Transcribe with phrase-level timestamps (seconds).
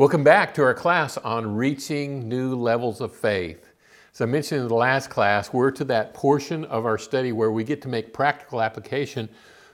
[0.00, 3.68] Welcome back to our class on reaching new levels of faith.
[4.14, 7.52] As I mentioned in the last class, we're to that portion of our study where
[7.52, 9.28] we get to make practical application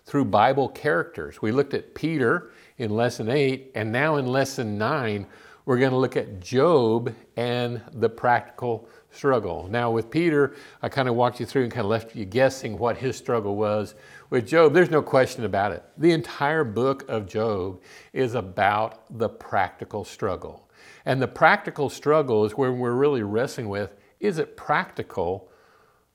[0.05, 1.41] through Bible characters.
[1.41, 5.29] We looked at Peter in lesson 8, and now in lesson 9,
[5.65, 9.67] we're going to look at Job and the practical struggle.
[9.71, 12.79] Now, with Peter, I kind of walked you through and kind of left you guessing
[12.79, 13.95] what his struggle was.
[14.31, 15.83] With Job, there's no question about it.
[15.97, 17.81] The entire book of Job
[18.13, 20.69] is about the practical struggle.
[21.05, 25.51] And the practical struggle is where we're really wrestling with is it practical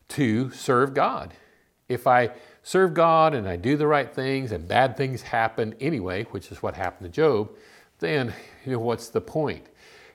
[0.10, 1.34] to serve God?
[1.88, 2.32] If I
[2.64, 6.62] serve God and I do the right things and bad things happen anyway, which is
[6.64, 7.52] what happened to Job,
[8.00, 8.34] then
[8.66, 9.68] you know, what's the point?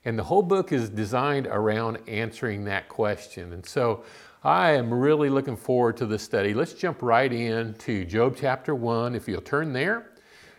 [0.07, 3.53] And the whole book is designed around answering that question.
[3.53, 4.05] And so
[4.45, 6.55] I am really looking forward to this study.
[6.55, 9.17] Let's jump right in to Job chapter 1.
[9.17, 10.13] If you'll turn there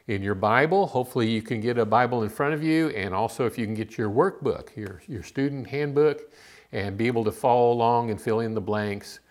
[0.08, 3.46] in your Bible, hopefully you can get a Bible in front of you, and also
[3.46, 6.30] if you can get your workbook, your, your student handbook,
[6.74, 9.22] and be able to follow along and fill in the blanks.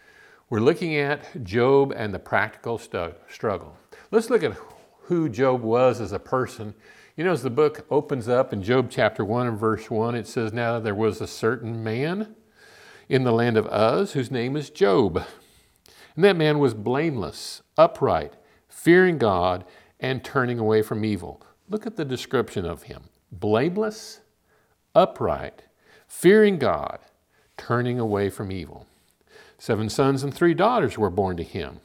[0.49, 3.77] We're looking at Job and the practical stu- struggle.
[4.11, 4.57] Let's look at
[5.03, 6.75] who Job was as a person
[7.17, 10.27] you know, as the book opens up in Job chapter 1 and verse 1, it
[10.27, 12.37] says, Now there was a certain man
[13.09, 15.25] in the land of Uz whose name is Job.
[16.15, 18.35] And that man was blameless, upright,
[18.69, 19.65] fearing God,
[19.99, 21.41] and turning away from evil.
[21.71, 24.21] Look at the description of him blameless,
[24.95, 25.63] upright,
[26.07, 26.99] fearing God,
[27.57, 28.87] turning away from evil.
[29.59, 31.81] Seven sons and three daughters were born to him.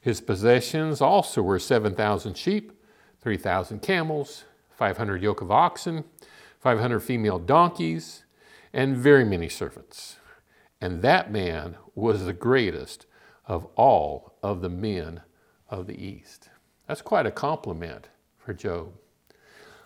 [0.00, 2.72] His possessions also were 7,000 sheep,
[3.20, 4.44] 3,000 camels,
[4.76, 6.04] 500 yoke of oxen,
[6.60, 8.24] 500 female donkeys,
[8.72, 10.16] and very many servants.
[10.80, 13.06] And that man was the greatest
[13.46, 15.22] of all of the men
[15.70, 16.50] of the East.
[16.86, 18.92] That's quite a compliment for Job.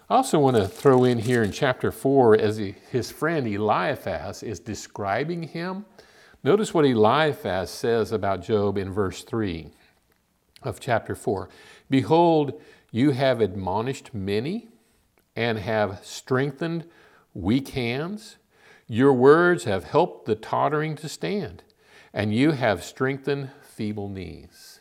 [0.08, 4.42] I also want to throw in here in chapter 4 as he, his friend Eliphaz
[4.42, 5.84] is describing him.
[6.42, 9.70] Notice what Eliphaz says about Job in verse 3
[10.62, 11.48] of chapter 4.
[11.88, 14.69] Behold, you have admonished many
[15.40, 16.84] and have strengthened
[17.32, 18.36] weak hands.
[18.86, 21.62] Your words have helped the tottering to stand,
[22.12, 24.80] and you have strengthened feeble knees.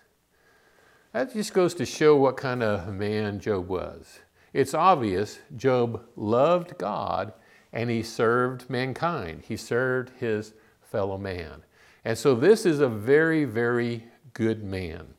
[1.14, 4.19] That just goes to show what kind of man Job was.
[4.52, 7.31] It's obvious Job loved God
[7.72, 9.44] and he served mankind.
[9.48, 11.64] He served his fellow man.
[12.03, 14.03] And so this is a very, very
[14.34, 15.14] good man.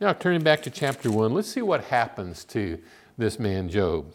[0.00, 2.78] Now, turning back to chapter 1, let's see what happens to
[3.18, 4.14] this man Job.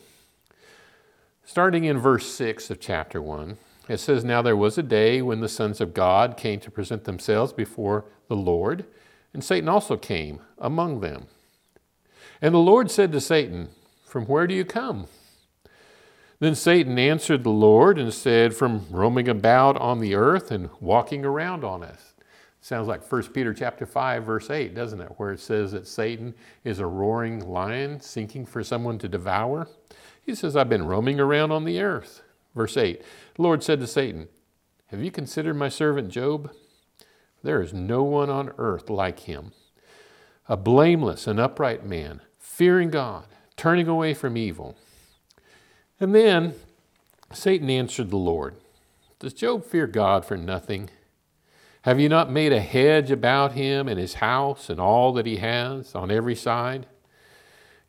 [1.49, 5.39] Starting in verse 6 of chapter 1, it says, Now there was a day when
[5.39, 8.85] the sons of God came to present themselves before the Lord,
[9.33, 11.25] and Satan also came among them.
[12.39, 13.69] And the Lord said to Satan,
[14.05, 15.07] From where do you come?
[16.37, 21.25] Then Satan answered the Lord and said, From roaming about on the earth and walking
[21.25, 22.08] around on it.
[22.69, 25.13] Sounds like 1 Peter chapter 5 verse 8, doesn't it?
[25.17, 29.67] Where it says that Satan is a roaring lion seeking for someone to devour.
[30.21, 32.21] He says, I've been roaming around on the earth.
[32.53, 33.01] Verse 8
[33.33, 34.27] The Lord said to Satan,
[34.91, 36.51] Have you considered my servant Job?
[37.41, 39.51] There is no one on earth like him,
[40.47, 43.25] a blameless and upright man, fearing God,
[43.57, 44.77] turning away from evil.
[45.99, 46.53] And then
[47.33, 48.57] Satan answered the Lord,
[49.17, 50.91] Does Job fear God for nothing?
[51.83, 55.37] Have you not made a hedge about him and his house and all that he
[55.37, 56.87] has on every side?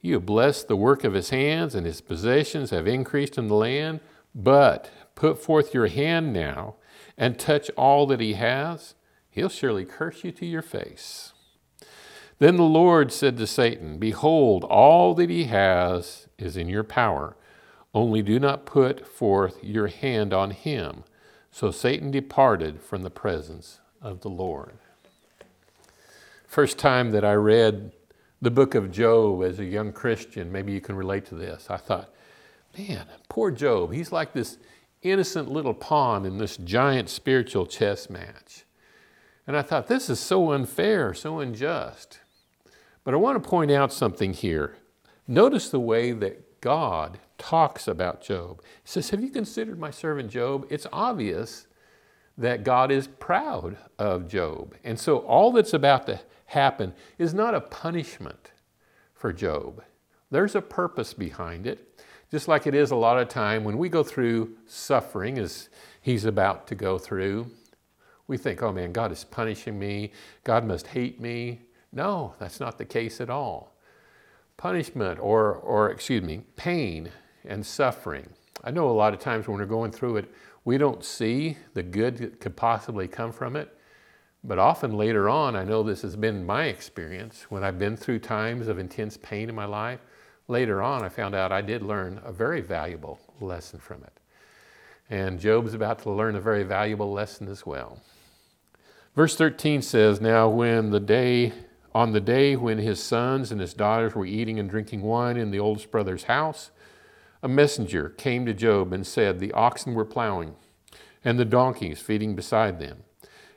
[0.01, 3.55] You have blessed the work of his hands, and his possessions have increased in the
[3.55, 4.01] land.
[4.35, 6.77] But put forth your hand now
[7.19, 8.95] and touch all that he has.
[9.29, 11.33] He'll surely curse you to your face.
[12.39, 17.37] Then the Lord said to Satan, Behold, all that he has is in your power.
[17.93, 21.05] Only do not put forth your hand on him.
[21.51, 24.75] So Satan departed from the presence of the Lord.
[26.47, 27.93] First time that I read
[28.43, 31.69] the book of Job as a young Christian, maybe you can relate to this.
[31.69, 32.11] I thought,
[32.77, 33.93] man, poor Job.
[33.93, 34.59] He's like this
[35.03, 38.65] innocent little pawn in this giant spiritual chess match.
[39.47, 42.21] And I thought, this is so unfair, so unjust.
[43.05, 44.77] But I want to point out something here.
[45.27, 48.63] Notice the way that God talks about Job.
[48.63, 50.67] He says, Have you considered my servant Job?
[50.71, 51.67] It's obvious
[52.39, 54.75] that God is proud of Job.
[54.85, 58.53] And so all that's about to happen is not a punishment
[59.15, 59.83] for Job.
[60.31, 62.01] There's a purpose behind it,
[62.31, 65.69] just like it is a lot of time when we go through suffering, as
[66.01, 67.51] he's about to go through.
[68.27, 70.13] We think, oh man, God is punishing me.
[70.45, 71.63] God must hate me.
[71.93, 73.75] No, that's not the case at all.
[74.57, 77.11] Punishment, or, or excuse me, pain
[77.45, 78.29] and suffering,
[78.63, 80.35] I know a lot of times when we're going through it,
[80.65, 83.77] we don't see the good that could possibly come from it.
[84.43, 88.21] But often later on, I know this has been my experience when I've been through
[88.21, 90.01] times of intense pain in my life.
[90.49, 94.13] Later on, I found out I did learn a very valuable lesson from it.
[95.09, 98.01] And Job's about to learn a very valuable lesson as well.
[99.15, 101.53] Verse 13 says, Now when the day,
[101.95, 105.51] on the day when his sons and his daughters were eating and drinking wine in
[105.51, 106.71] the oldest brother's house,
[107.43, 110.55] a messenger came to Job and said, The oxen were plowing,
[111.25, 113.05] and the donkeys feeding beside them.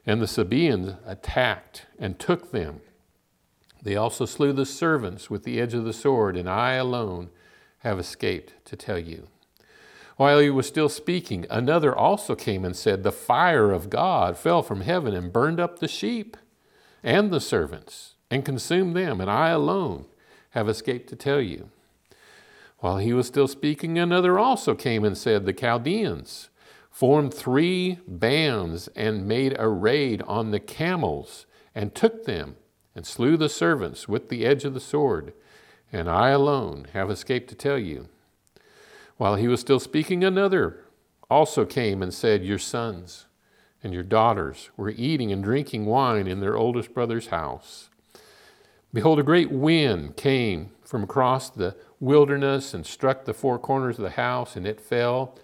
[0.06, 2.82] And the Sabaeans attacked and took them.
[3.82, 7.30] They also slew the servants with the edge of the sword, and I alone
[7.80, 9.28] have escaped to tell you.
[10.16, 14.62] While he was still speaking, another also came and said, The fire of God fell
[14.62, 16.38] from heaven and burned up the sheep
[17.02, 20.06] and the servants and consumed them, and I alone
[20.52, 21.70] have escaped to tell you.
[22.84, 26.50] While he was still speaking, another also came and said, The Chaldeans
[26.92, 32.58] formed three bands and made a raid on the camels and took them
[32.94, 35.32] and slew the servants with the edge of the sword,
[35.94, 38.10] and I alone have escaped to tell you.
[39.16, 40.84] While he was still speaking, another
[41.30, 43.28] also came and said, Your sons
[43.82, 47.90] and your daughters were eating and drinking wine in their oldest brother's house.
[48.94, 54.04] Behold, a great wind came from across the wilderness and struck the four corners of
[54.04, 55.38] the house, and it fell,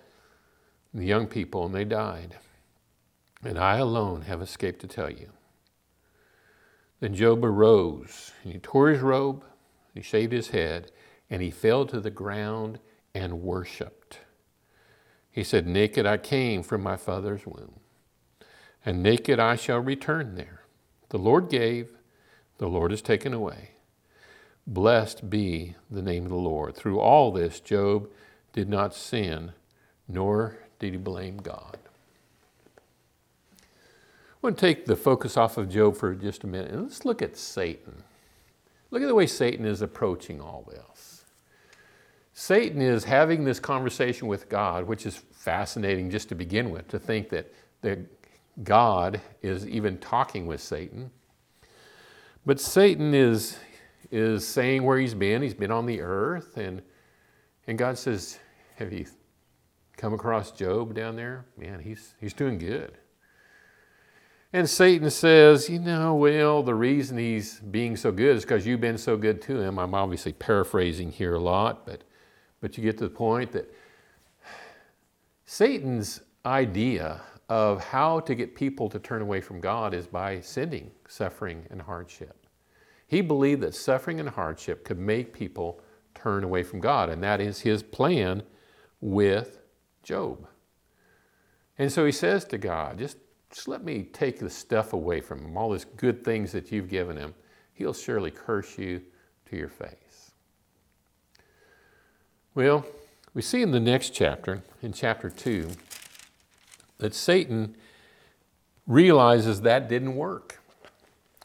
[0.94, 2.36] the young people, and they died.
[3.44, 5.30] And I alone have escaped to tell you.
[7.00, 9.44] Then Job arose, and he tore his robe,
[9.94, 10.92] he shaved his head,
[11.30, 12.80] and he fell to the ground
[13.16, 14.20] and worshiped.
[15.32, 17.80] He said, Naked I came from my father's womb,
[18.86, 20.64] and naked I shall return there.
[21.10, 21.99] The Lord gave,
[22.60, 23.72] the Lord is taken away.
[24.68, 26.76] Blessed be the name of the Lord.
[26.76, 28.08] Through all this, Job
[28.54, 29.54] did not sin,
[30.08, 31.78] nor did he blame God.
[33.62, 37.04] I want to take the focus off of Job for just a minute and let's
[37.04, 38.04] look at Satan.
[38.92, 41.24] Look at the way Satan is approaching all this.
[42.34, 47.00] Satan is having this conversation with God, which is fascinating just to begin with, to
[47.00, 48.00] think that, that
[48.64, 51.12] God is even talking with Satan.
[52.50, 53.60] But Satan is,
[54.10, 55.44] is saying where he's been.
[55.44, 56.58] He's been on the earth.
[56.58, 56.82] And,
[57.68, 58.40] and God says,
[58.78, 59.06] Have you
[59.98, 61.46] come across Job down there?
[61.56, 62.98] Man, he's, he's doing good.
[64.52, 68.82] And Satan says, You know, well, the reason he's being so good is because you've
[68.82, 69.78] been so good to him.
[69.78, 72.04] I'm obviously paraphrasing here a lot, but,
[72.62, 73.72] but you get to the point that
[75.46, 80.90] Satan's idea of how to get people to turn away from God is by sending
[81.08, 82.39] suffering and hardship.
[83.10, 85.82] He believed that suffering and hardship could make people
[86.14, 88.44] turn away from God, and that is his plan
[89.02, 89.58] with
[90.04, 90.48] Job.
[91.80, 93.18] And so he says to God, just,
[93.52, 96.88] just let me take the stuff away from him, all these good things that you've
[96.88, 97.34] given him.
[97.74, 99.02] He'll surely curse you
[99.50, 100.32] to your face.
[102.54, 102.86] Well,
[103.34, 105.72] we see in the next chapter, in chapter 2,
[107.00, 107.76] that Satan
[108.86, 110.59] realizes that didn't work.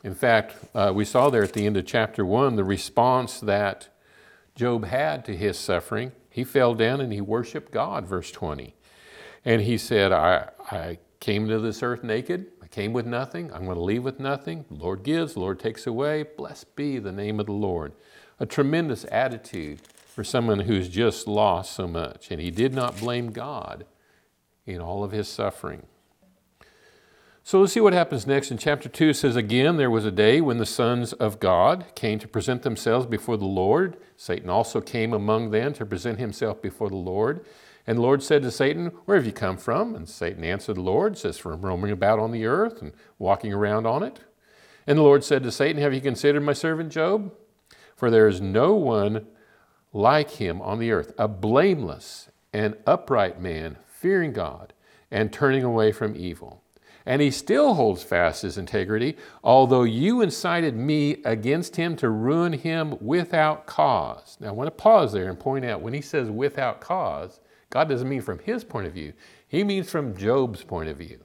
[0.05, 3.89] In fact, uh, we saw there at the end of chapter 1 the response that
[4.55, 6.13] Job had to his suffering.
[6.29, 8.75] He fell down and he worshiped God, verse 20.
[9.47, 12.49] And he said, I, I came to this earth naked.
[12.63, 13.51] I came with nothing.
[13.53, 14.67] I'm going to leave with nothing.
[14.69, 16.25] The Lord gives, the Lord takes away.
[16.37, 17.93] Blessed be the name of the Lord.
[18.39, 22.31] A tremendous attitude for someone who's just lost so much.
[22.31, 23.87] And he did not blame God
[24.67, 25.87] in all of his suffering.
[27.47, 28.51] So let's see what happens next.
[28.51, 31.85] In chapter 2, it says, Again, there was a day when the sons of God
[31.95, 33.99] came to present themselves before the Lord.
[34.17, 37.45] Satan also came among them to present himself before the Lord.
[37.87, 39.95] And the Lord said to Satan, Where have you come from?
[39.95, 43.87] And Satan answered the Lord, says, From roaming about on the earth and walking around
[43.87, 44.21] on it.
[44.87, 47.31] And the Lord said to Satan, Have you considered my servant Job?
[47.95, 49.27] For there is no one
[49.93, 54.73] like him on the earth, a blameless and upright man, fearing God
[55.11, 56.64] and turning away from evil
[57.07, 62.53] and he still holds fast his integrity, although you incited me against him to ruin
[62.53, 64.37] him without cause.
[64.41, 67.89] Now, I want to pause there and point out when he says without cause, God
[67.89, 69.13] doesn't mean from his point of view,
[69.47, 71.21] he means from Job's point of view.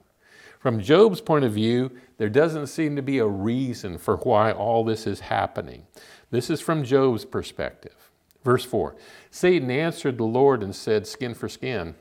[0.60, 4.84] From Job's point of view, there doesn't seem to be a reason for why all
[4.84, 5.88] this is happening.
[6.32, 8.12] This is from Job's perspective.
[8.44, 8.96] Verse 4
[9.32, 11.96] Satan answered the Lord and said, Skin for skin.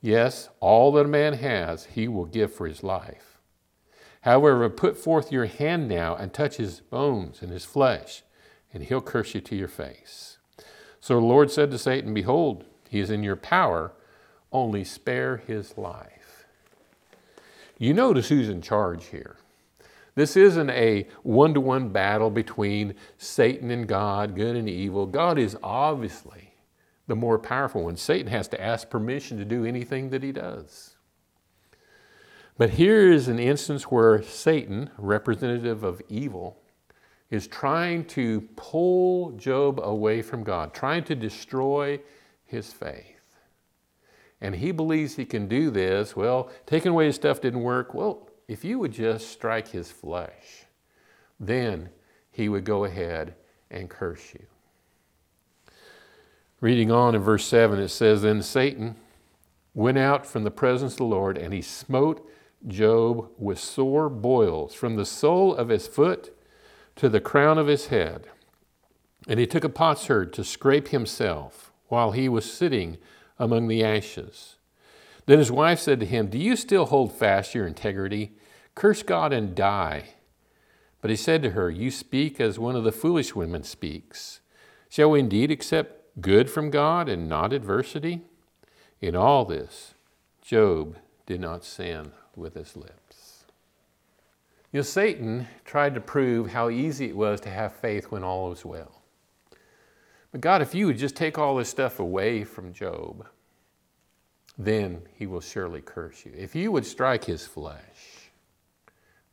[0.00, 3.38] Yes, all that a man has, he will give for his life.
[4.22, 8.22] However, put forth your hand now and touch his bones and his flesh,
[8.72, 10.38] and he'll curse you to your face.
[11.00, 13.92] So the Lord said to Satan, Behold, he is in your power,
[14.52, 16.46] only spare his life.
[17.78, 19.36] You notice who's in charge here.
[20.14, 25.06] This isn't a one to one battle between Satan and God, good and evil.
[25.06, 26.49] God is obviously
[27.10, 27.96] the more powerful one.
[27.96, 30.94] Satan has to ask permission to do anything that he does.
[32.56, 36.62] But here is an instance where Satan, representative of evil,
[37.28, 41.98] is trying to pull Job away from God, trying to destroy
[42.44, 43.16] his faith.
[44.40, 46.14] And he believes he can do this.
[46.14, 47.92] Well, taking away his stuff didn't work.
[47.92, 50.64] Well, if you would just strike his flesh,
[51.40, 51.90] then
[52.30, 53.34] he would go ahead
[53.68, 54.46] and curse you.
[56.60, 58.96] Reading on in verse 7, it says, Then Satan
[59.72, 62.28] went out from the presence of the Lord, and he smote
[62.66, 66.36] Job with sore boils from the sole of his foot
[66.96, 68.26] to the crown of his head.
[69.26, 72.98] And he took a potsherd to scrape himself while he was sitting
[73.38, 74.56] among the ashes.
[75.24, 78.32] Then his wife said to him, Do you still hold fast your integrity?
[78.74, 80.10] Curse God and die.
[81.00, 84.40] But he said to her, You speak as one of the foolish women speaks.
[84.90, 88.22] Shall we indeed accept good from God and not adversity?
[89.00, 89.94] In all this,
[90.42, 93.44] Job did not sin with his lips.
[94.72, 98.50] You know, Satan tried to prove how easy it was to have faith when all
[98.50, 99.02] was well.
[100.32, 103.26] But God, if you would just take all this stuff away from Job,
[104.56, 106.32] then he will surely curse you.
[106.36, 108.30] If you would strike his flesh,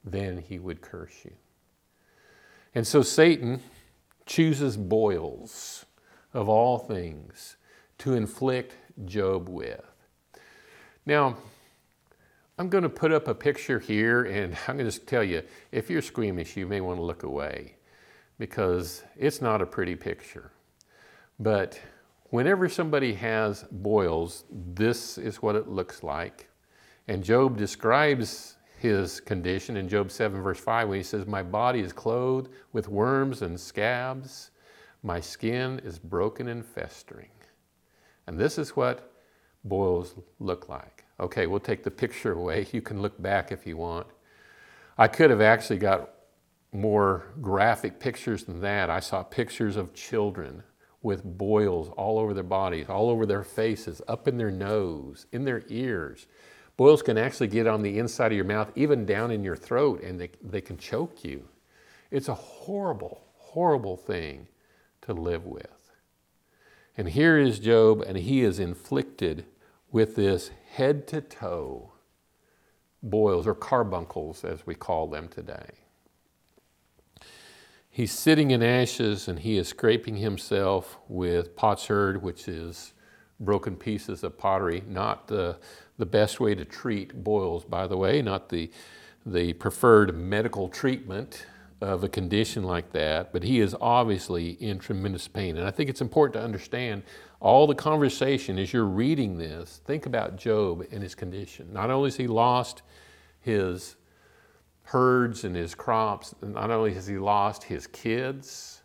[0.03, 1.33] then he would curse you.
[2.73, 3.61] And so Satan
[4.25, 5.85] chooses boils
[6.33, 7.57] of all things
[7.99, 9.83] to inflict Job with.
[11.05, 11.37] Now,
[12.59, 15.89] I'm going to put up a picture here, and I'm going to tell you if
[15.89, 17.75] you're squeamish, you may want to look away
[18.39, 20.51] because it's not a pretty picture.
[21.39, 21.79] But
[22.29, 26.49] whenever somebody has boils, this is what it looks like.
[27.07, 31.79] And Job describes his condition in Job 7, verse 5, when he says, My body
[31.79, 34.51] is clothed with worms and scabs,
[35.03, 37.29] my skin is broken and festering.
[38.25, 39.13] And this is what
[39.63, 41.05] boils look like.
[41.19, 42.67] Okay, we'll take the picture away.
[42.71, 44.07] You can look back if you want.
[44.97, 46.09] I could have actually got
[46.71, 48.89] more graphic pictures than that.
[48.89, 50.63] I saw pictures of children
[51.01, 55.45] with boils all over their bodies, all over their faces, up in their nose, in
[55.45, 56.27] their ears.
[56.75, 60.03] Boils can actually get on the inside of your mouth, even down in your throat,
[60.03, 61.47] and they, they can choke you.
[62.11, 64.47] It's a horrible, horrible thing
[65.07, 65.93] to live with.
[66.97, 69.45] And here is Job, and he is inflicted
[69.89, 71.93] with this head to toe
[73.01, 75.69] boils or carbuncles, as we call them today.
[77.89, 82.93] He's sitting in ashes and he is scraping himself with potsherd, which is
[83.39, 84.83] broken pieces of pottery.
[84.87, 85.57] Not the,
[85.97, 88.69] the best way to treat boils, by the way, not the,
[89.25, 91.45] the preferred medical treatment
[91.81, 95.57] of a condition like that, but he is obviously in tremendous pain.
[95.57, 97.03] And I think it's important to understand
[97.39, 99.81] all the conversation as you're reading this.
[99.85, 101.71] Think about Job and his condition.
[101.71, 102.81] Not only has he lost
[103.39, 103.95] his
[104.83, 108.81] herds and his crops, not only has he lost his kids,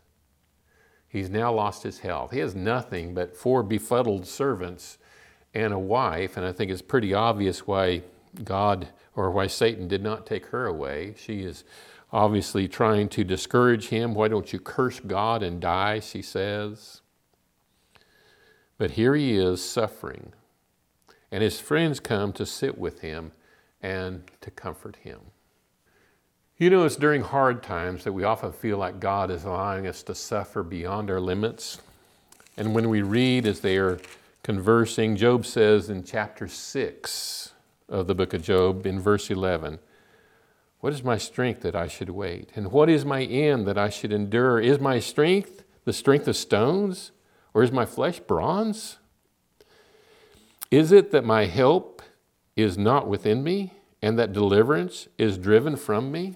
[1.08, 2.30] he's now lost his health.
[2.30, 4.98] He has nothing but four befuddled servants
[5.54, 8.02] and a wife, and I think it's pretty obvious why
[8.44, 11.14] God or why Satan did not take her away.
[11.16, 11.64] She is
[12.12, 14.14] obviously trying to discourage him.
[14.14, 16.00] Why don't you curse God and die?
[16.00, 17.00] She says.
[18.78, 20.32] But here he is suffering,
[21.30, 23.32] and his friends come to sit with him
[23.80, 25.20] and to comfort him.
[26.58, 30.02] You know, it's during hard times that we often feel like God is allowing us
[30.04, 31.80] to suffer beyond our limits.
[32.56, 33.98] And when we read as they are
[34.42, 37.52] conversing, Job says in chapter 6
[37.88, 39.78] of the book of Job, in verse 11,
[40.82, 42.50] what is my strength that I should wait?
[42.56, 44.58] And what is my end that I should endure?
[44.58, 47.12] Is my strength the strength of stones?
[47.54, 48.98] Or is my flesh bronze?
[50.72, 52.02] Is it that my help
[52.56, 56.34] is not within me, and that deliverance is driven from me?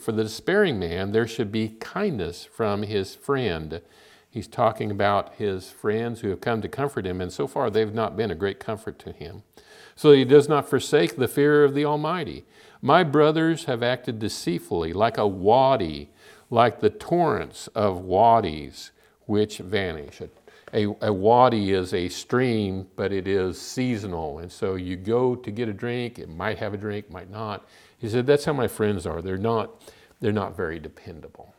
[0.00, 3.80] For the despairing man, there should be kindness from his friend.
[4.28, 7.94] He's talking about his friends who have come to comfort him, and so far they've
[7.94, 9.44] not been a great comfort to him.
[9.96, 12.44] So he does not forsake the fear of the Almighty.
[12.82, 16.10] My brothers have acted deceitfully, like a wadi,
[16.50, 18.92] like the torrents of wadis
[19.24, 20.20] which vanish.
[20.74, 24.38] A, a, wadi is a stream, but it is seasonal.
[24.38, 27.66] And so you go to get a drink, it might have a drink, might not.
[27.98, 29.22] He said, That's how my friends are.
[29.22, 29.82] They're not,
[30.20, 31.54] they're not very dependable.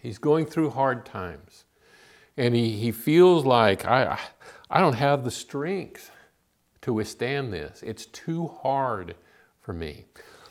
[0.00, 1.64] He's going through hard times.
[2.36, 4.18] And he, he feels like, I,
[4.70, 6.10] I don't have the strength
[6.82, 7.82] to withstand this.
[7.82, 9.14] It's too hard
[9.60, 10.06] for me.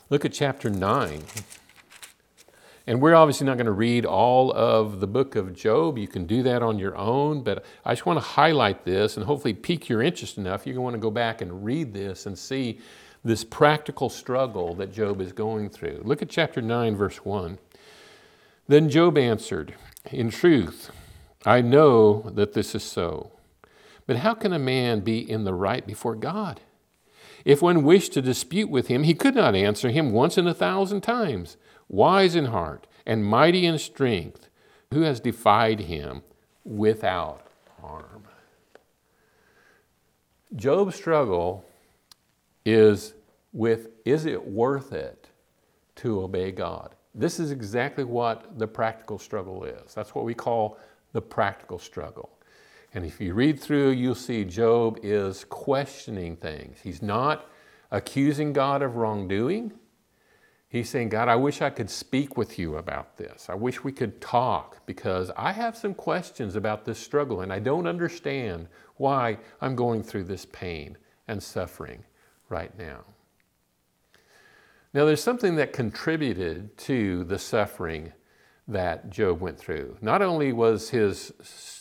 [0.08, 1.22] Look at chapter 9.
[2.86, 5.98] And we're obviously not going to read all of the book of Job.
[5.98, 9.26] You can do that on your own, but I just want to highlight this and
[9.26, 10.66] hopefully pique your interest enough.
[10.66, 12.80] You're going to want to go back and read this and see
[13.22, 16.00] this practical struggle that Job is going through.
[16.04, 17.58] Look at chapter 9, verse 1.
[18.66, 19.74] Then Job answered,
[20.10, 20.90] In truth,
[21.44, 23.30] I know that this is so.
[24.10, 26.62] But how can a man be in the right before God?
[27.44, 30.52] If one wished to dispute with him, he could not answer him once in a
[30.52, 34.48] thousand times wise in heart, and mighty in strength,
[34.92, 36.22] who has defied him
[36.64, 37.46] without
[37.80, 38.24] harm.
[40.56, 41.64] Job's struggle
[42.66, 43.14] is
[43.52, 45.28] with is it worth it
[45.94, 46.96] to obey God?
[47.14, 49.94] This is exactly what the practical struggle is.
[49.94, 50.78] That's what we call
[51.12, 52.30] the practical struggle.
[52.92, 56.78] And if you read through, you'll see Job is questioning things.
[56.82, 57.48] He's not
[57.90, 59.72] accusing God of wrongdoing.
[60.68, 63.48] He's saying, God, I wish I could speak with you about this.
[63.48, 67.58] I wish we could talk because I have some questions about this struggle and I
[67.58, 72.04] don't understand why I'm going through this pain and suffering
[72.48, 73.04] right now.
[74.92, 78.12] Now, there's something that contributed to the suffering
[78.66, 79.96] that Job went through.
[80.00, 81.32] Not only was his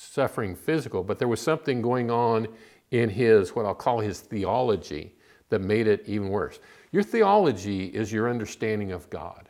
[0.09, 2.47] suffering physical, but there was something going on
[2.91, 5.13] in his, what I'll call his theology,
[5.49, 6.59] that made it even worse.
[6.91, 9.49] Your theology is your understanding of God,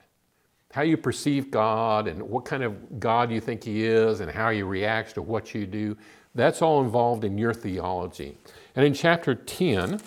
[0.71, 4.51] how you perceive God and what kind of God you think He is and how
[4.51, 5.97] He reacts to what you do.
[6.35, 8.37] That's all involved in your theology.
[8.75, 10.01] And in chapter 10,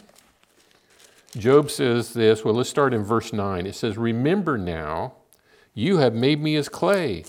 [1.36, 2.44] Job says this.
[2.44, 3.66] Well, let's start in verse 9.
[3.66, 5.14] It says, Remember now,
[5.74, 7.24] you have made me as clay.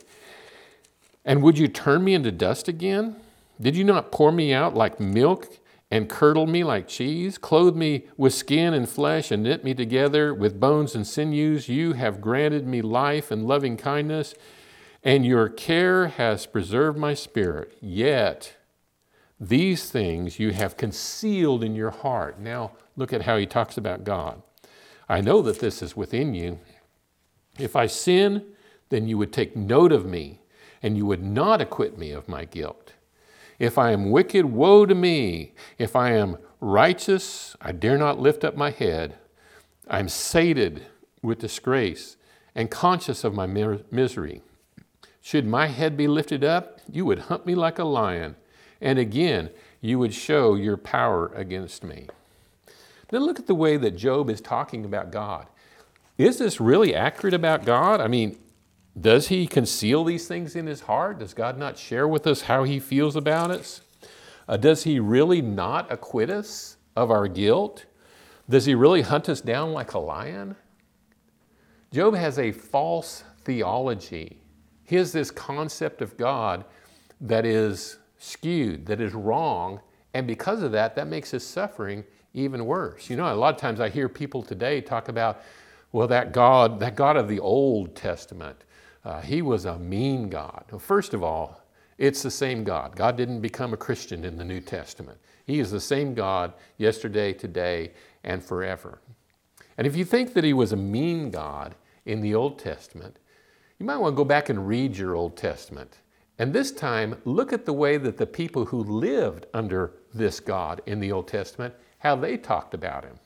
[1.25, 3.15] And would you turn me into dust again?
[3.60, 5.60] Did you not pour me out like milk
[5.94, 10.34] and curdle me like cheese, clothe me with skin and flesh, and knit me together
[10.34, 11.70] with bones and sinews.
[11.70, 14.33] You have granted me life and loving kindness,
[15.03, 17.77] and your care has preserved my spirit.
[17.79, 18.55] Yet
[19.40, 22.40] these things you have concealed in your heart.
[22.40, 24.42] Now, look at how he talks about God.
[25.07, 26.59] I know that this is within you.
[27.59, 28.46] If I sin,
[28.90, 30.40] then you would take note of me,
[30.83, 32.93] and you would not acquit me of my guilt.
[33.57, 35.53] If I am wicked, woe to me.
[35.77, 39.15] If I am righteous, I dare not lift up my head.
[39.87, 40.85] I am sated
[41.22, 42.17] with disgrace
[42.53, 44.41] and conscious of my misery.
[45.22, 48.35] Should my head be lifted up, you would hunt me like a lion,
[48.81, 52.07] and again you would show your power against me.
[53.09, 55.48] Then look at the way that Job is talking about God.
[56.17, 58.01] Is this really accurate about God?
[58.01, 58.37] I mean,
[59.00, 61.20] does he conceal these things in his heart?
[61.20, 63.82] Does God not share with us how he feels about us?
[64.48, 67.86] Uh, does he really not acquit us of our guilt?
[68.50, 70.56] Does he really hunt us down like a lion?
[71.92, 74.40] Job has a false theology.
[74.84, 76.66] He has this concept of God
[77.22, 79.79] that is skewed, that is wrong,
[80.14, 82.03] and because of that, that makes his suffering
[82.34, 83.10] even worse.
[83.10, 85.42] You know, a lot of times I hear people today talk about,
[85.92, 88.64] well, that God, that God of the Old Testament,
[89.05, 90.66] uh, he was a mean God.
[90.72, 91.61] Well, first of all,
[91.98, 92.96] it's the same God.
[92.96, 95.20] God didn't become a Christian in the New Testament.
[95.46, 97.92] He is the same God yesterday, today,
[98.24, 99.00] and forever.
[99.77, 103.18] And if you think that he was a mean God in the Old Testament,
[103.79, 105.98] you might want to go back and read your Old Testament.
[106.39, 110.81] And this time, look at the way that the people who lived under this God
[110.85, 113.20] in the Old Testament, how they talked about him.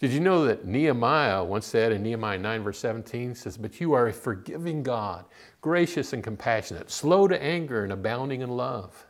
[0.00, 3.92] Did you know that Nehemiah once said in Nehemiah 9, verse 17, says, But you
[3.92, 5.26] are a forgiving God,
[5.60, 9.06] gracious and compassionate, slow to anger and abounding in love.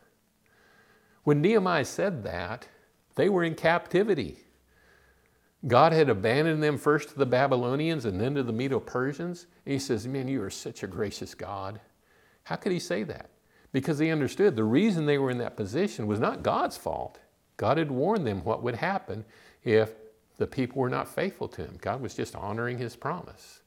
[1.23, 2.67] When Nehemiah said that,
[3.15, 4.39] they were in captivity.
[5.65, 9.47] God had abandoned them first to the Babylonians and then to the Medo Persians.
[9.65, 11.79] And he says, Man, you are such a gracious God.
[12.43, 13.29] How could he say that?
[13.71, 17.19] Because he understood the reason they were in that position was not God's fault.
[17.55, 19.23] God had warned them what would happen
[19.63, 19.93] if
[20.41, 21.77] the people were not faithful to him.
[21.81, 23.59] God was just honoring his promise.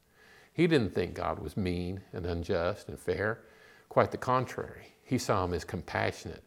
[0.52, 3.44] He didn't think God was mean and unjust and fair.
[3.88, 4.88] Quite the contrary.
[5.04, 6.42] He saw him as compassionate.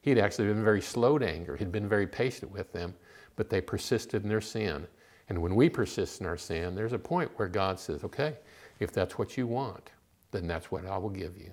[0.00, 1.56] He'd actually been very slow to anger.
[1.56, 2.94] He'd been very patient with them,
[3.34, 4.86] but they persisted in their sin.
[5.28, 8.36] And when we persist in our sin, there's a point where God says, okay,
[8.78, 9.90] if that's what you want,
[10.30, 11.50] then that's what I will give you.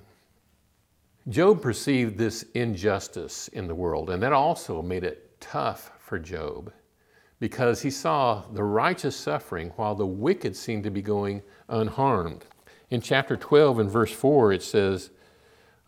[1.29, 6.71] Job perceived this injustice in the world, and that also made it tough for Job
[7.39, 12.45] because he saw the righteous suffering while the wicked seemed to be going unharmed.
[12.89, 15.09] In chapter 12 and verse 4, it says,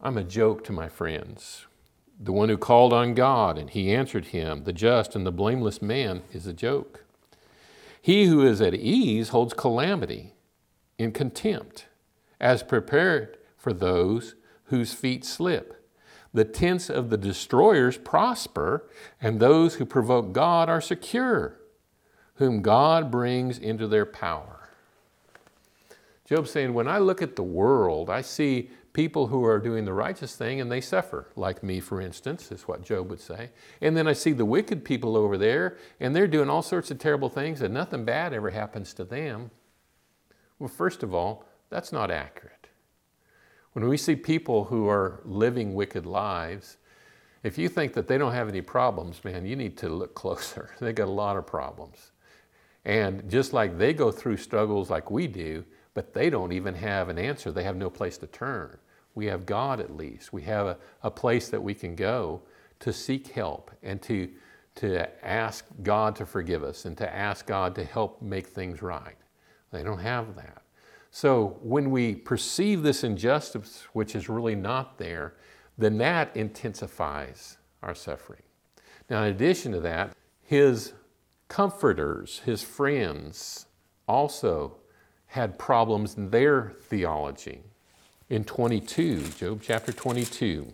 [0.01, 1.65] I'm a joke to my friends.
[2.19, 5.81] The one who called on God and he answered him, the just and the blameless
[5.81, 7.03] man, is a joke.
[8.01, 10.33] He who is at ease holds calamity
[10.97, 11.87] in contempt,
[12.39, 14.35] as prepared for those
[14.65, 15.80] whose feet slip.
[16.33, 18.89] The tents of the destroyers prosper,
[19.19, 21.59] and those who provoke God are secure,
[22.35, 24.69] whom God brings into their power.
[26.25, 29.93] Job's saying, When I look at the world, I see people who are doing the
[29.93, 33.49] righteous thing and they suffer, like me, for instance, is what Job would say.
[33.81, 36.99] And then I see the wicked people over there and they're doing all sorts of
[36.99, 39.51] terrible things and nothing bad ever happens to them.
[40.59, 42.60] Well, first of all, that's not accurate.
[43.73, 46.77] When we see people who are living wicked lives,
[47.43, 50.71] if you think that they don't have any problems, man, you need to look closer.
[50.79, 52.11] they got a lot of problems.
[52.83, 57.09] And just like they go through struggles like we do, but they don't even have
[57.09, 57.51] an answer.
[57.51, 58.77] They have no place to turn.
[59.13, 60.31] We have God at least.
[60.33, 62.41] We have a, a place that we can go
[62.79, 64.29] to seek help and to,
[64.75, 69.17] to ask God to forgive us and to ask God to help make things right.
[69.71, 70.60] They don't have that.
[71.11, 75.33] So when we perceive this injustice, which is really not there,
[75.77, 78.43] then that intensifies our suffering.
[79.09, 80.93] Now, in addition to that, his
[81.49, 83.65] comforters, his friends,
[84.07, 84.77] also
[85.27, 87.63] had problems in their theology.
[88.29, 90.73] In 22, Job chapter 22,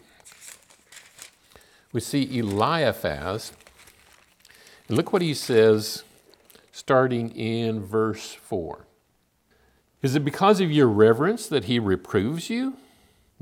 [1.91, 3.53] we see Eliphaz.
[4.87, 6.03] And look what he says
[6.71, 8.86] starting in verse 4.
[10.07, 12.77] Is it because of your reverence that he reproves you?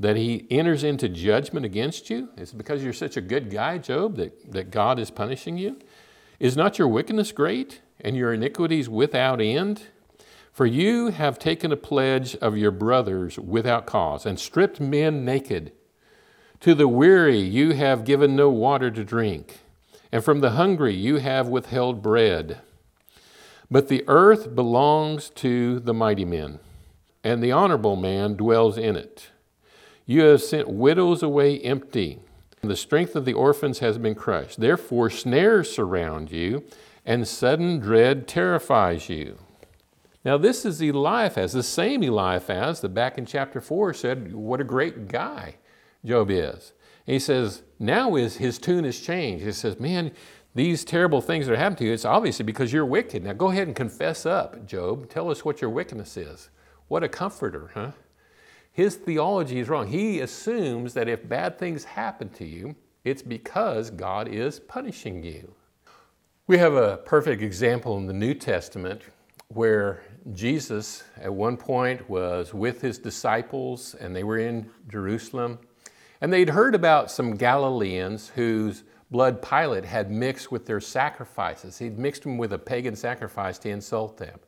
[0.00, 2.30] That he enters into judgment against you?
[2.36, 5.78] Is it because you're such a good guy, Job, that, that God is punishing you?
[6.40, 9.82] Is not your wickedness great and your iniquities without end?
[10.52, 15.70] For you have taken a pledge of your brothers without cause, and stripped men naked.
[16.62, 19.60] To the weary you have given no water to drink,
[20.10, 22.60] and from the hungry you have withheld bread.
[23.70, 26.60] But the earth belongs to the mighty men,
[27.24, 29.30] and the honorable man dwells in it.
[30.04, 32.20] You have sent widows away empty,
[32.62, 34.60] and the strength of the orphans has been crushed.
[34.60, 36.64] Therefore, snares surround you,
[37.04, 39.38] and sudden dread terrifies you.
[40.24, 44.64] Now, this is Eliphaz, the same Eliphaz that back in chapter 4 said, What a
[44.64, 45.56] great guy
[46.04, 46.72] Job is.
[47.04, 49.44] He says, Now is his tune has changed.
[49.44, 50.10] He says, Man,
[50.56, 53.22] these terrible things that are happening to you, it's obviously because you're wicked.
[53.22, 55.10] Now go ahead and confess up, Job.
[55.10, 56.48] Tell us what your wickedness is.
[56.88, 57.90] What a comforter, huh?
[58.72, 59.86] His theology is wrong.
[59.86, 65.54] He assumes that if bad things happen to you, it's because God is punishing you.
[66.46, 69.02] We have a perfect example in the New Testament
[69.48, 75.58] where Jesus at one point was with his disciples and they were in Jerusalem.
[76.22, 81.78] And they'd heard about some Galileans whose blood Pilate had mixed with their sacrifices.
[81.78, 84.38] He'd mixed them with a pagan sacrifice to insult them.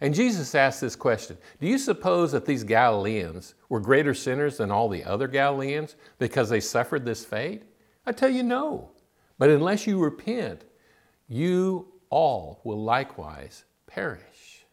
[0.00, 4.70] And Jesus asked this question Do you suppose that these Galileans were greater sinners than
[4.70, 7.64] all the other Galileans because they suffered this fate?
[8.06, 8.90] I tell you, no.
[9.38, 10.64] But unless you repent,
[11.28, 14.64] you all will likewise perish.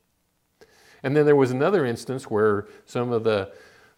[1.04, 3.52] And then there was another instance where some of the,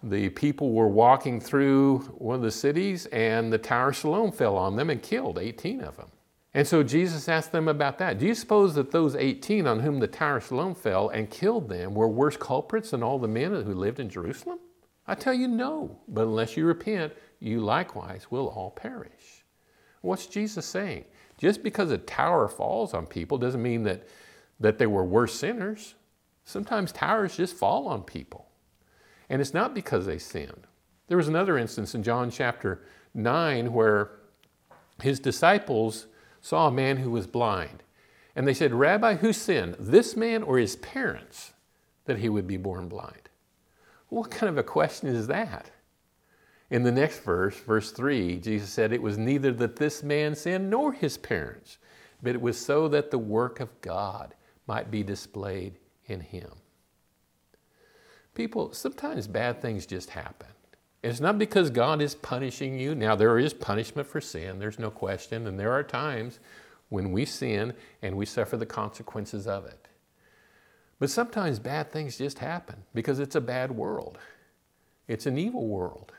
[0.04, 4.56] the people were walking through one of the cities and the Tower of Siloam fell
[4.56, 6.10] on them and killed 18 of them.
[6.54, 8.18] And so Jesus asked them about that.
[8.18, 11.70] Do you suppose that those 18 on whom the Tower of Siloam fell and killed
[11.70, 14.60] them were worse culprits than all the men who lived in Jerusalem?
[15.08, 16.00] I tell you, no.
[16.08, 19.44] But unless you repent, you likewise will all perish.
[20.02, 21.06] What's Jesus saying?
[21.38, 24.08] Just because a tower falls on people doesn't mean that,
[24.60, 25.96] that they were worse sinners.
[26.44, 28.47] Sometimes towers just fall on people.
[29.30, 30.68] And it's not because they sinned.
[31.08, 34.12] There was another instance in John chapter 9 where
[35.02, 36.08] his disciples
[36.42, 37.84] saw a man who was blind.
[38.36, 41.54] And they said, Rabbi, who sinned, this man or his parents,
[42.06, 43.30] that he would be born blind?
[44.10, 45.72] What kind of a question is that?
[46.70, 50.70] In the next verse, verse 3, Jesus said, It was neither that this man sinned
[50.70, 51.78] nor his parents,
[52.22, 54.36] but it was so that the work of God
[54.68, 56.52] might be displayed in Him.
[58.38, 60.50] People, sometimes bad things just happen.
[61.02, 62.94] It's not because God is punishing you.
[62.94, 66.38] Now, there is punishment for sin, there's no question, and there are times
[66.90, 67.74] when we sin
[68.04, 69.88] and we suffer the consequences of it.
[71.00, 74.20] But sometimes bad things just happen because it's a bad world,
[75.08, 76.12] it's an evil world.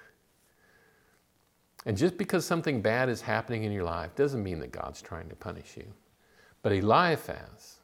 [1.86, 5.28] And just because something bad is happening in your life doesn't mean that God's trying
[5.28, 5.86] to punish you.
[6.62, 7.76] But Eliphaz,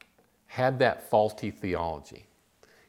[0.47, 2.27] had that faulty theology.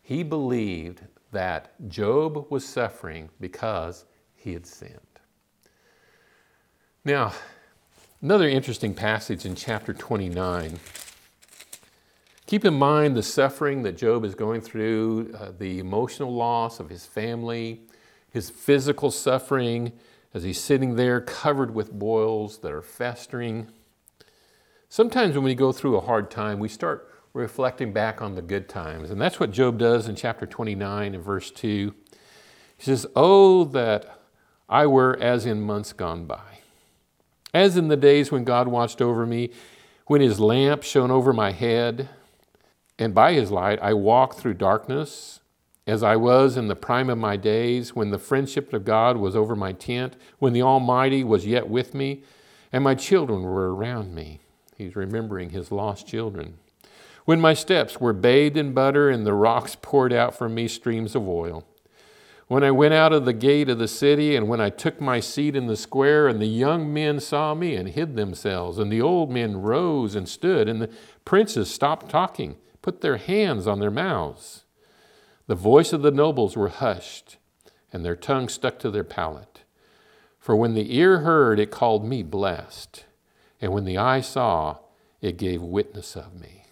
[0.01, 1.01] He believed
[1.35, 4.99] that Job was suffering because he had sinned.
[7.03, 7.33] Now,
[8.21, 10.79] another interesting passage in chapter 29.
[12.47, 16.89] Keep in mind the suffering that Job is going through, uh, the emotional loss of
[16.89, 17.81] his family,
[18.31, 19.91] his physical suffering
[20.33, 23.67] as he's sitting there covered with boils that are festering.
[24.89, 28.69] Sometimes when we go through a hard time, we start reflecting back on the good
[28.69, 29.11] times.
[29.11, 31.93] And that's what Job does in chapter 29 and verse 2.
[32.77, 34.19] He says, Oh, that
[34.69, 36.59] I were as in months gone by,
[37.53, 39.51] as in the days when God watched over me,
[40.07, 42.09] when his lamp shone over my head,
[42.97, 45.41] and by his light I walked through darkness,
[45.85, 49.35] as I was in the prime of my days, when the friendship of God was
[49.35, 52.23] over my tent, when the Almighty was yet with me,
[52.71, 54.39] and my children were around me.
[54.77, 56.57] He's remembering his lost children.
[57.25, 61.15] When my steps were bathed in butter, and the rocks poured out from me streams
[61.15, 61.65] of oil.
[62.47, 65.19] When I went out of the gate of the city, and when I took my
[65.19, 69.01] seat in the square, and the young men saw me and hid themselves, and the
[69.01, 70.91] old men rose and stood, and the
[71.25, 74.65] princes stopped talking, put their hands on their mouths.
[75.47, 77.37] The voice of the nobles were hushed,
[77.91, 79.61] and their tongue stuck to their palate.
[80.37, 83.05] For when the ear heard, it called me blessed,
[83.59, 84.77] and when the eye saw,
[85.21, 86.64] it gave witness of me.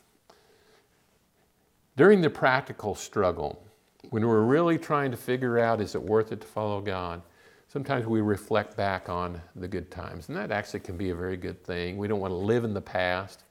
[1.95, 3.63] During the practical struggle,
[4.09, 7.21] when we're really trying to figure out is it worth it to follow God,
[7.67, 10.27] sometimes we reflect back on the good times.
[10.27, 11.97] And that actually can be a very good thing.
[11.97, 13.43] We don't want to live in the past.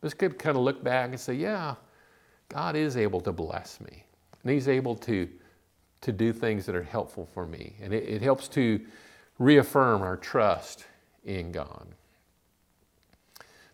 [0.00, 1.74] But it's good to kind of look back and say, yeah,
[2.50, 4.04] God is able to bless me.
[4.42, 5.28] And He's able to,
[6.02, 7.76] to do things that are helpful for me.
[7.80, 8.80] And it, it helps to
[9.38, 10.84] reaffirm our trust
[11.24, 11.86] in God.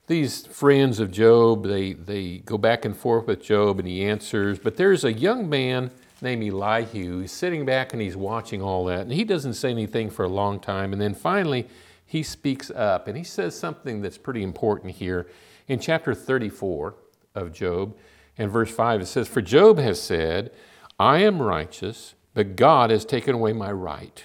[0.08, 4.58] These friends of Job, they, they go back and forth with Job and he answers.
[4.58, 7.20] But there's a young man named Elihu.
[7.20, 9.00] He's sitting back and he's watching all that.
[9.00, 10.92] And he doesn't say anything for a long time.
[10.92, 11.68] And then finally,
[12.04, 15.28] he speaks up and he says something that's pretty important here.
[15.68, 16.94] In chapter 34
[17.34, 17.96] of Job,
[18.36, 20.50] in verse 5, it says, For Job has said,
[20.98, 24.24] I am righteous, but God has taken away my right.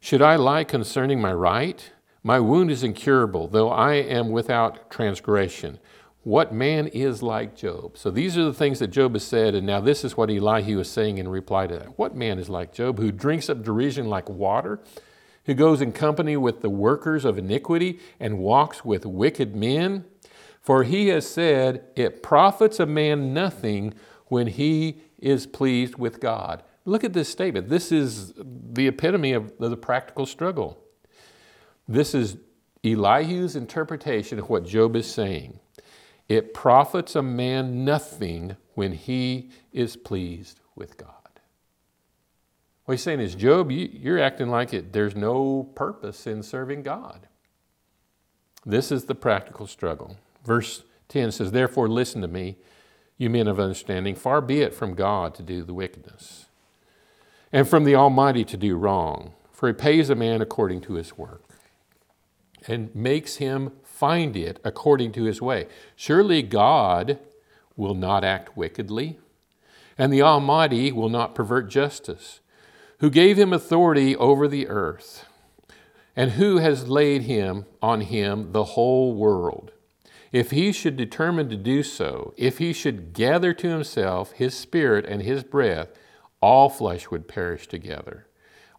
[0.00, 1.92] Should I lie concerning my right?
[2.22, 5.78] My wound is incurable, though I am without transgression.
[6.24, 7.96] What man is like Job?
[7.96, 10.80] So these are the things that Job has said, and now this is what Elihu
[10.80, 11.98] is saying in reply to that.
[11.98, 14.80] What man is like Job, who drinks up derision like water,
[15.46, 20.04] who goes in company with the workers of iniquity and walks with wicked men?
[20.60, 23.94] For he has said, It profits a man nothing
[24.26, 26.62] when he is pleased with God.
[26.84, 27.68] Look at this statement.
[27.68, 30.84] This is the epitome of the practical struggle.
[31.88, 32.36] This is
[32.84, 35.58] Elihu's interpretation of what Job is saying.
[36.28, 41.14] It profits a man nothing when he is pleased with God.
[42.84, 46.82] What he's saying is, Job, you, are acting like it, there's no purpose in serving
[46.82, 47.26] God.
[48.64, 50.16] This is the practical struggle.
[50.44, 52.56] Verse 10 says, Therefore, listen to me,
[53.16, 54.14] you men of understanding.
[54.14, 56.46] Far be it from God to do the wickedness,
[57.52, 61.16] and from the Almighty to do wrong, for he pays a man according to his
[61.16, 61.47] work,
[62.66, 65.66] and makes him find it according to his way.
[65.96, 67.18] Surely God
[67.76, 69.18] will not act wickedly,
[69.96, 72.40] and the Almighty will not pervert justice,
[73.00, 75.24] who gave him authority over the earth,
[76.16, 79.72] and who has laid him on him the whole world.
[80.32, 85.06] If he should determine to do so, if he should gather to himself his spirit
[85.06, 85.88] and his breath,
[86.40, 88.26] all flesh would perish together.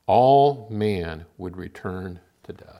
[0.05, 2.78] All man would return to dust.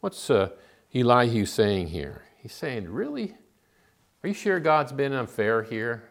[0.00, 0.50] What's uh,
[0.94, 2.22] Elihu saying here?
[2.38, 3.36] He's saying, Really?
[4.22, 6.08] Are you sure God's been unfair here?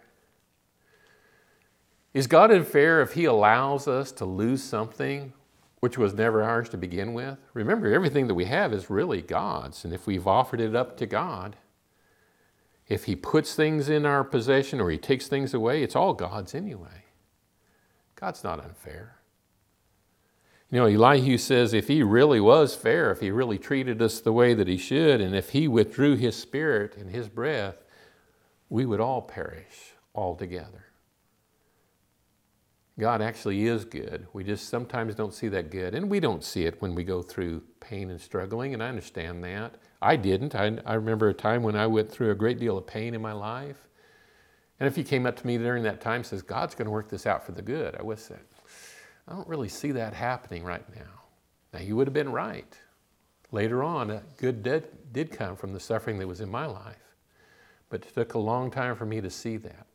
[2.14, 5.34] Is God unfair if He allows us to lose something
[5.82, 7.38] which was never ours to begin with?
[7.54, 11.06] Remember, everything that we have is really God's, and if we've offered it up to
[11.06, 11.58] God,
[12.88, 16.56] if He puts things in our possession or He takes things away, it's all God's
[16.56, 17.04] anyway.
[18.16, 19.18] God's not unfair.
[20.70, 24.34] You know, Elihu says if he really was fair, if he really treated us the
[24.34, 27.78] way that he should, and if he withdrew his spirit and his breath,
[28.70, 30.88] we would all perish altogether.
[33.00, 34.28] God actually is good.
[34.34, 35.94] We just sometimes don't see that good.
[35.94, 39.44] And we don't see it when we go through pain and struggling, and I understand
[39.44, 39.76] that.
[40.02, 40.56] I didn't.
[40.56, 43.22] I, I remember a time when I went through a great deal of pain in
[43.22, 43.88] my life.
[44.80, 46.92] And if he came up to me during that time and says, God's going to
[46.92, 48.36] work this out for the good, I would say,
[49.28, 51.22] I don't really see that happening right now.
[51.74, 52.78] Now, you would have been right.
[53.52, 57.16] Later on, good did, did come from the suffering that was in my life.
[57.90, 59.88] But it took a long time for me to see that.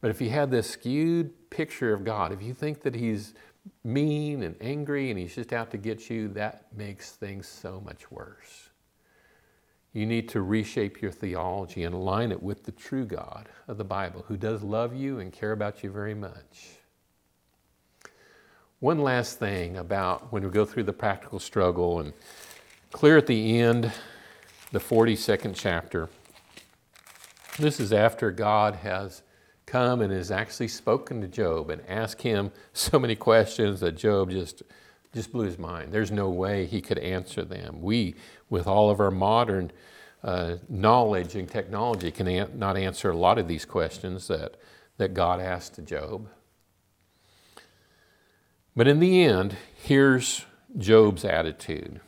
[0.00, 3.34] But if you had this skewed picture of God, if you think that He's
[3.84, 8.10] mean and angry and he's just out to get you, that makes things so much
[8.10, 8.70] worse.
[9.92, 13.84] You need to reshape your theology and align it with the true God of the
[13.84, 16.79] Bible, who does love you and care about you very much.
[18.80, 22.14] One last thing about when we go through the practical struggle and
[22.92, 23.92] clear at the end,
[24.72, 26.08] the 42nd chapter.
[27.58, 29.20] This is after God has
[29.66, 34.30] come and has actually spoken to Job and asked him so many questions that Job
[34.30, 34.62] just
[35.12, 35.92] just blew his mind.
[35.92, 37.82] There's no way he could answer them.
[37.82, 38.14] We,
[38.48, 39.72] with all of our modern
[40.24, 44.56] uh, knowledge and technology, can an- not answer a lot of these questions that,
[44.96, 46.28] that God asked to Job.
[48.76, 50.46] But in the end, here's
[50.78, 52.00] Job's attitude.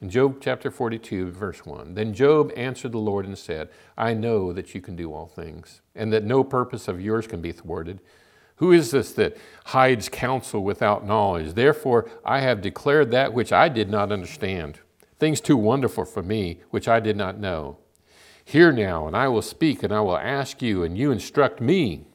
[0.00, 4.52] In Job chapter 42, verse 1, then Job answered the Lord and said, I know
[4.52, 8.00] that you can do all things, and that no purpose of yours can be thwarted.
[8.56, 9.36] Who is this that
[9.66, 11.54] hides counsel without knowledge?
[11.54, 14.80] Therefore, I have declared that which I did not understand,
[15.18, 17.78] things too wonderful for me, which I did not know.
[18.44, 22.06] Hear now, and I will speak, and I will ask you, and you instruct me.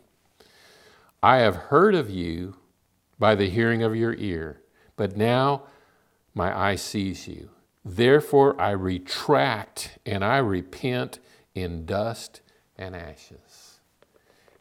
[1.22, 2.56] I have heard of you
[3.22, 4.64] by the hearing of your ear,
[4.96, 5.62] but now
[6.34, 7.52] my eye sees you.
[7.86, 11.20] Therefore, I retract and I repent
[11.54, 12.42] in dust
[12.80, 13.80] and ashes.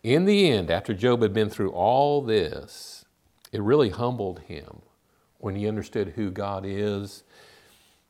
[0.02, 3.06] In the end, after Job had been through all this,
[3.50, 4.82] it really humbled him
[5.38, 7.24] when he understood who God is.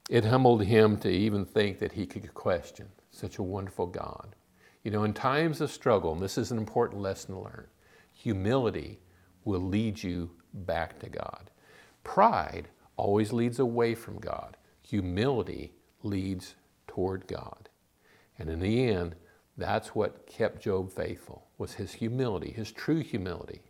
[0.09, 4.35] It humbled him to even think that he could question such a wonderful God.
[4.83, 7.69] You know, in times of struggle, and this is an important lesson to learn,
[8.13, 8.99] humility
[9.45, 11.51] will lead you back to God.
[12.05, 14.57] Pride always leads away from God
[14.91, 16.57] humility leads
[16.89, 17.69] toward God.
[18.41, 19.15] And in the end,
[19.57, 23.63] that's what kept Job faithful, was his humility, his true humility.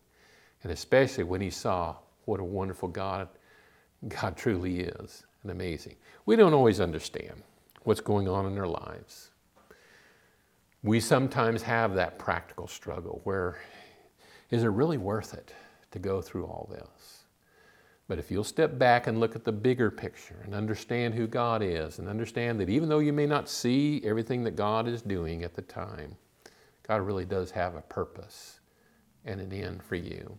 [0.62, 3.28] And especially when he saw what a wonderful God
[4.08, 5.96] God truly is and amazing.
[6.24, 7.42] We don't always understand
[7.82, 9.30] what's going on in our lives.
[10.82, 13.58] We sometimes have that practical struggle where
[14.48, 15.52] is it really worth it
[15.90, 17.24] to go through all this?
[18.08, 21.62] But if you'll step back and look at the bigger picture and understand who God
[21.62, 25.44] is and understand that even though you may not see everything that God is doing
[25.44, 26.16] at the time,
[26.88, 28.58] God really does have a purpose
[29.24, 30.36] and an end for you.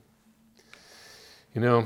[1.55, 1.85] You know,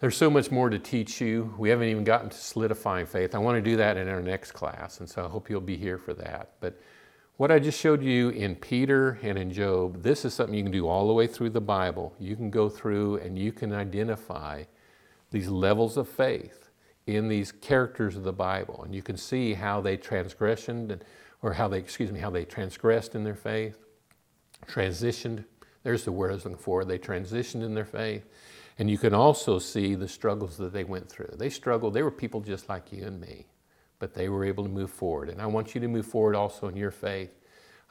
[0.00, 1.54] there's so much more to teach you.
[1.56, 3.34] We haven't even gotten to solidifying faith.
[3.34, 5.76] I want to do that in our next class, and so I hope you'll be
[5.76, 6.54] here for that.
[6.60, 6.80] But
[7.36, 10.72] what I just showed you in Peter and in Job, this is something you can
[10.72, 12.14] do all the way through the Bible.
[12.18, 14.64] You can go through and you can identify
[15.30, 16.70] these levels of faith
[17.06, 21.00] in these characters of the Bible, and you can see how they transgressioned,
[21.42, 23.78] or how they, excuse me, how they transgressed in their faith,
[24.66, 25.44] transitioned.
[25.84, 26.84] There's the word I was looking for.
[26.84, 28.24] They transitioned in their faith,
[28.78, 31.34] and you can also see the struggles that they went through.
[31.36, 31.94] They struggled.
[31.94, 33.46] They were people just like you and me
[33.98, 35.28] but they were able to move forward.
[35.28, 37.30] And I want you to move forward also in your faith.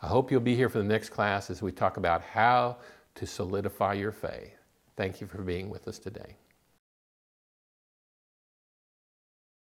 [0.02, 2.78] I hope you'll be here for the next class as we talk about how
[3.16, 4.54] to solidify your faith.
[4.96, 6.38] Thank you for being with us today.